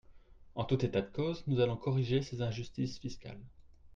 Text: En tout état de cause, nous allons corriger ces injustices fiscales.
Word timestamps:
En 0.55 0.63
tout 0.65 0.83
état 0.83 1.01
de 1.01 1.11
cause, 1.11 1.43
nous 1.45 1.59
allons 1.59 1.77
corriger 1.77 2.23
ces 2.23 2.41
injustices 2.41 2.97
fiscales. 2.97 3.37